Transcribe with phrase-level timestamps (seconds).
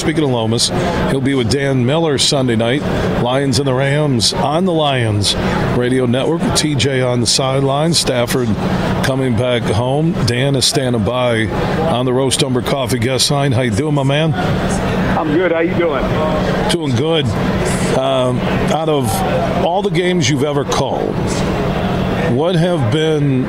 [0.00, 0.70] Speaking of Lomas,
[1.10, 2.80] he'll be with Dan Miller Sunday night.
[3.22, 5.34] Lions and the Rams on the Lions
[5.76, 6.40] Radio Network.
[6.40, 7.92] TJ on the sideline.
[7.92, 8.48] Stafford
[9.04, 10.12] coming back home.
[10.24, 11.48] Dan is standing by
[11.90, 13.52] on the Roast Umber Coffee guest line.
[13.52, 14.32] How you doing, my man?
[15.18, 15.52] I'm good.
[15.52, 16.02] How you doing?
[16.70, 17.26] Doing good.
[17.98, 18.38] Um,
[18.72, 19.06] out of
[19.62, 21.14] all the games you've ever called,
[22.34, 23.42] what have been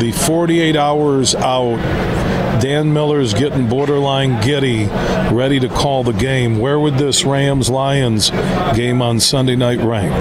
[0.00, 2.15] the 48 hours out?
[2.60, 4.86] Dan Miller's getting borderline giddy,
[5.34, 6.58] ready to call the game.
[6.58, 8.30] Where would this Rams Lions
[8.74, 10.12] game on Sunday night rank?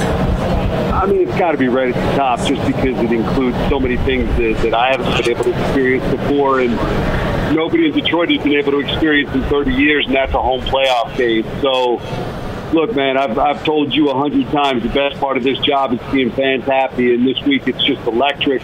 [0.93, 3.79] I mean, it's got to be right at the top just because it includes so
[3.79, 6.61] many things that, that I haven't been able to experience before.
[6.61, 6.75] And
[7.55, 10.61] nobody in Detroit has been able to experience in 30 years, and that's a home
[10.61, 11.43] playoff game.
[11.61, 12.01] So,
[12.73, 15.93] look, man, I've, I've told you a hundred times the best part of this job
[15.93, 18.61] is seeing fans happy, and this week it's just electric.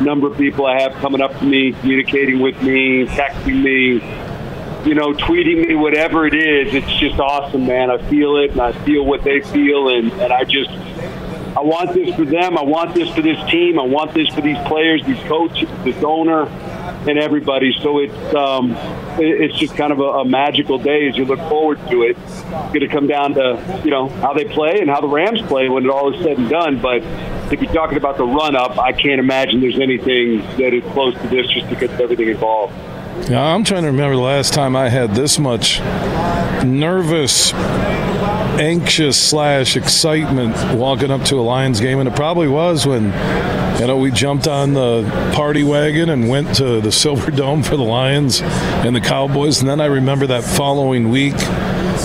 [0.00, 3.94] Number of people I have coming up to me, communicating with me, texting me,
[4.86, 6.74] you know, tweeting me, whatever it is.
[6.74, 7.90] It's just awesome, man.
[7.90, 10.70] I feel it, and I feel what they feel, and, and I just.
[11.56, 12.58] I want this for them.
[12.58, 13.78] I want this for this team.
[13.78, 16.46] I want this for these players, these coaches, this owner
[17.08, 17.72] and everybody.
[17.82, 18.76] So it's um,
[19.18, 22.16] it's just kind of a, a, magical day as you look forward to it.
[22.18, 25.40] It's going to come down to you know how they play and how the Rams
[25.42, 26.80] play when it all is said and done.
[26.80, 27.02] But
[27.52, 31.14] if you're talking about the run up, I can't imagine there's anything that is close
[31.14, 32.74] to this just because of everything involved.
[33.30, 35.80] Yeah, I'm trying to remember the last time I had this much
[36.64, 37.52] nervous
[38.58, 43.10] anxious slash excitement walking up to a Lions game, and it probably was when
[43.78, 45.02] you know we jumped on the
[45.34, 49.68] party wagon and went to the Silver Dome for the Lions and the Cowboys, and
[49.68, 51.34] then I remember that following week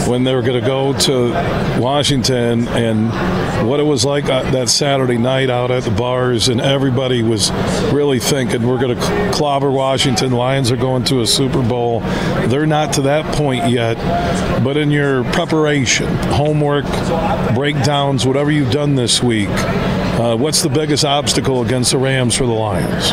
[0.08, 1.32] when they were going to go to
[1.80, 6.60] Washington and what it was like uh, that Saturday night out at the bars, and
[6.60, 7.52] everybody was
[7.92, 10.32] really thinking we're going to clobber Washington.
[10.32, 12.00] Lions are going to a Super Bowl.
[12.48, 13.96] They're not to that point yet,
[14.64, 16.86] but in your preparation, homework,
[17.56, 19.50] breakdowns, whatever you've done this week,
[20.22, 23.12] uh, what's the biggest obstacle against the Rams for the Lions?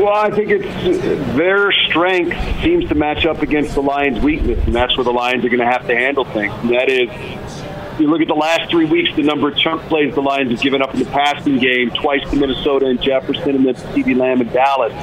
[0.00, 4.74] Well, I think it's their strength seems to match up against the Lions' weakness, and
[4.74, 6.54] that's where the Lions are going to have to handle things.
[6.62, 7.10] And that is,
[8.00, 10.62] you look at the last three weeks, the number of chunk plays the Lions have
[10.62, 14.16] given up in the passing game, twice to Minnesota and Jefferson, and then to CeeDee
[14.16, 14.94] Lamb and Dallas.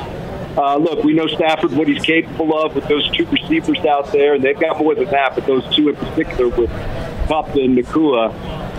[0.57, 4.34] Uh, look, we know Stafford what he's capable of with those two receivers out there,
[4.34, 6.72] and they've got more than that, but those two in particular with
[7.28, 8.34] Kupp and Nacua.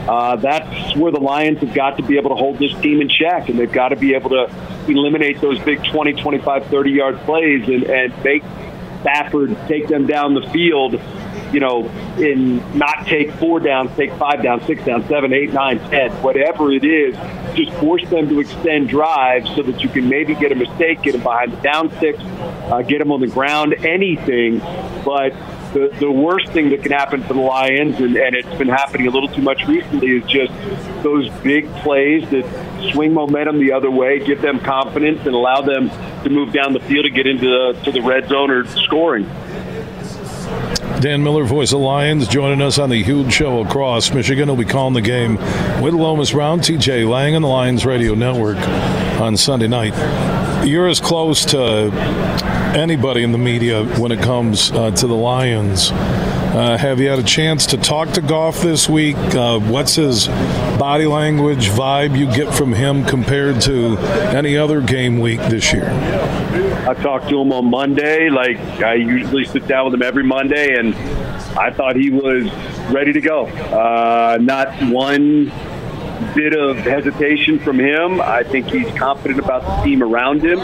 [0.09, 0.67] Uh, that's
[0.97, 3.59] where the Lions have got to be able to hold this team in check, and
[3.59, 4.51] they've got to be able to
[4.89, 8.43] eliminate those big 20, 25, 30 yard plays and, and make
[9.01, 11.01] Stafford take them down the field,
[11.53, 15.79] you know, and not take four down, take five down, six down, seven, eight, nine,
[15.91, 17.17] ten, whatever it is.
[17.55, 21.13] Just force them to extend drives so that you can maybe get a mistake, get
[21.13, 24.59] them behind the down six, uh, get them on the ground, anything.
[25.05, 25.35] But
[25.73, 29.07] the, the worst thing that can happen for the Lions, and, and it's been happening
[29.07, 30.53] a little too much recently, is just
[31.03, 35.91] those big plays that swing momentum the other way, give them confidence, and allow them
[36.25, 39.25] to move down the field and get into the, to the red zone or scoring.
[41.01, 44.49] Dan Miller, voice of the Lions, joining us on the huge show across Michigan.
[44.49, 45.37] He'll be calling the game
[45.81, 48.59] with Lomas Brown, TJ Lang, and the Lions Radio Network
[49.21, 49.95] on Sunday night.
[50.67, 51.91] You're as close to
[52.75, 55.91] anybody in the media when it comes uh, to the Lions.
[55.93, 59.17] Uh, have you had a chance to talk to Goff this week?
[59.17, 60.27] Uh, what's his
[60.79, 63.97] body language, vibe you get from him compared to
[64.35, 65.89] any other game week this year?
[66.89, 68.31] I talked to him on Monday.
[68.31, 70.95] Like I usually sit down with him every Monday, and
[71.57, 72.51] I thought he was
[72.91, 73.47] ready to go.
[73.47, 75.53] Uh, not one
[76.35, 78.21] bit of hesitation from him.
[78.21, 80.61] I think he's confident about the team around him.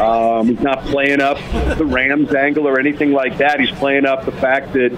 [0.00, 1.38] Um, he's not playing up
[1.76, 3.60] the Rams angle or anything like that.
[3.60, 4.90] He's playing up the fact that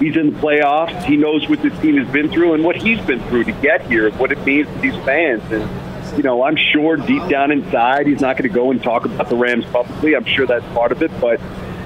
[0.00, 1.04] he's in the playoffs.
[1.04, 3.86] He knows what this team has been through and what he's been through to get
[3.86, 5.42] here, what it means to these fans.
[5.50, 9.04] And, you know, I'm sure deep down inside he's not going to go and talk
[9.04, 10.14] about the Rams publicly.
[10.14, 11.10] I'm sure that's part of it.
[11.20, 11.40] But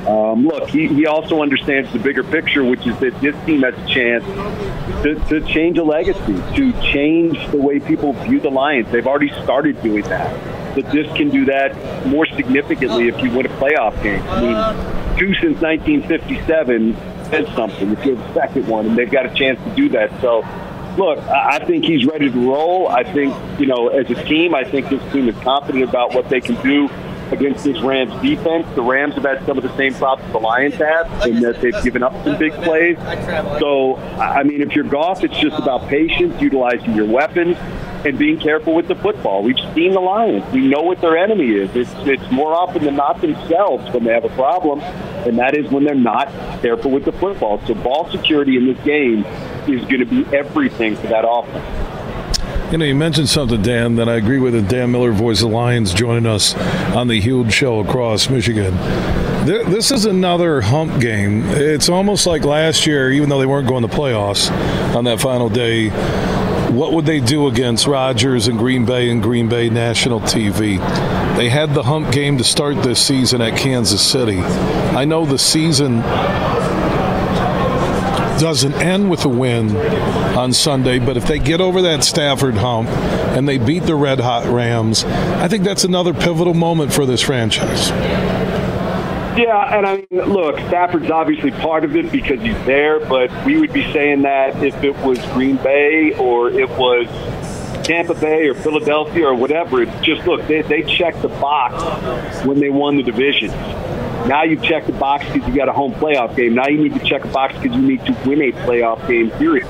[0.07, 3.75] um, look, he, he also understands the bigger picture, which is that this team has
[3.75, 4.25] a chance
[5.03, 8.91] to, to change a legacy, to change the way people view the Lions.
[8.91, 10.75] They've already started doing that.
[10.75, 14.23] That this can do that more significantly if you win a playoff game.
[14.29, 16.97] I mean, two since 1957
[17.31, 17.93] says something.
[17.93, 20.19] If you're the second one, and they've got a chance to do that.
[20.23, 20.39] So,
[20.97, 22.89] look, I think he's ready to roll.
[22.89, 26.31] I think, you know, as a team, I think this team is confident about what
[26.31, 26.89] they can do
[27.33, 28.67] against this Rams defense.
[28.75, 31.83] The Rams have had some of the same problems the Lions have in that they've
[31.83, 32.97] given up some big plays.
[33.59, 37.57] So, I mean, if you're Goff, it's just about patience, utilizing your weapons,
[38.05, 39.43] and being careful with the football.
[39.43, 40.51] We've seen the Lions.
[40.53, 41.75] We know what their enemy is.
[41.77, 45.71] It's, it's more often than not themselves when they have a problem, and that is
[45.71, 46.29] when they're not
[46.63, 47.61] careful with the football.
[47.67, 49.25] So ball security in this game
[49.69, 51.90] is going to be everything for that offense.
[52.71, 54.55] You know, you mentioned something, Dan, that I agree with.
[54.55, 56.55] And Dan Miller, voice of the Lions, joining us
[56.95, 58.77] on the huge show across Michigan.
[59.45, 61.43] This is another hump game.
[61.47, 64.53] It's almost like last year, even though they weren't going to playoffs
[64.95, 65.89] on that final day.
[66.71, 70.79] What would they do against Rodgers and Green Bay and Green Bay national TV?
[71.37, 74.39] They had the hump game to start this season at Kansas City.
[74.39, 76.03] I know the season
[78.41, 79.77] doesn't end with a win
[80.37, 84.19] on Sunday, but if they get over that Stafford hump and they beat the Red
[84.19, 87.91] Hot Rams, I think that's another pivotal moment for this franchise.
[89.39, 93.59] Yeah, and I mean, look, Stafford's obviously part of it because he's there, but we
[93.59, 97.07] would be saying that if it was Green Bay or it was
[97.85, 99.83] Tampa Bay or Philadelphia or whatever.
[99.83, 103.51] It's just look, they, they checked the box when they won the division.
[104.27, 106.55] Now you check the box because you got a home playoff game.
[106.55, 109.31] Now you need to check a box because you need to win a playoff game,
[109.33, 109.67] period.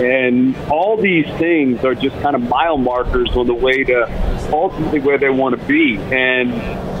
[0.00, 5.00] And all these things are just kind of mile markers on the way to ultimately
[5.00, 5.96] where they want to be.
[5.96, 6.52] And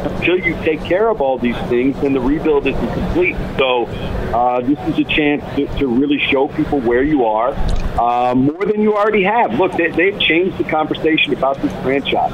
[0.06, 3.36] until you take care of all these things, then the rebuild isn't complete.
[3.56, 3.86] So
[4.34, 7.52] uh, this is a chance to, to, really show people where you are
[7.98, 9.54] uh, more than you already have.
[9.54, 12.32] Look, they, they've changed the conversation about this franchise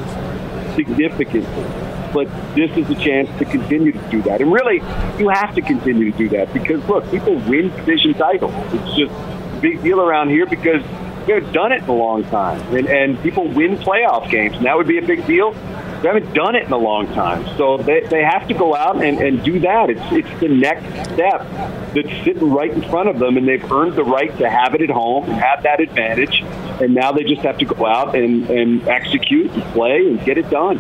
[0.75, 1.84] significantly
[2.15, 4.41] but this is a chance to continue to do that.
[4.41, 4.77] And really,
[5.19, 8.55] you have to continue to do that because, look, people win division titles.
[8.73, 10.83] It's just a big deal around here because
[11.27, 12.61] they've done it in a long time.
[12.75, 15.53] And, and people win playoff games, and that would be a big deal.
[15.53, 17.45] They haven't done it in a long time.
[17.57, 19.91] So they, they have to go out and, and do that.
[19.91, 20.85] It's, it's the next
[21.15, 21.49] step
[21.95, 24.83] that's sitting right in front of them, and they've earned the right to have it
[24.83, 26.43] at home and have that advantage.
[26.81, 30.39] And now they just have to go out and, and execute and play and get
[30.39, 30.79] it done.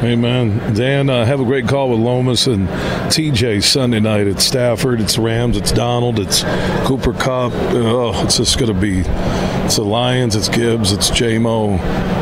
[0.00, 0.74] Amen.
[0.74, 2.68] Dan, uh, have a great call with Lomas and
[3.10, 5.00] TJ Sunday night at Stafford.
[5.00, 6.44] It's Rams, it's Donald, it's
[6.86, 7.52] Cooper Kupp.
[7.52, 11.78] Oh, it's just going to be, it's the Lions, it's Gibbs, it's Jamo.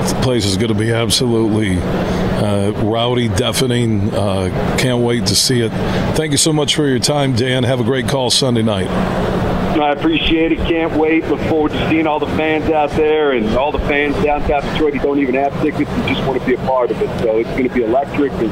[0.08, 4.08] The place is going to be absolutely uh, rowdy, deafening.
[4.14, 5.70] Uh, can't wait to see it.
[6.16, 7.62] Thank you so much for your time, Dan.
[7.64, 9.35] Have a great call Sunday night.
[9.82, 10.58] I appreciate it.
[10.58, 11.24] Can't wait.
[11.28, 14.94] Look forward to seeing all the fans out there and all the fans downtown Detroit
[14.94, 17.08] who don't even have tickets and just want to be a part of it.
[17.20, 18.50] So it's going to be electric, and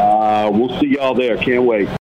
[0.00, 1.36] uh, we'll see y'all there.
[1.36, 1.90] Can't wait.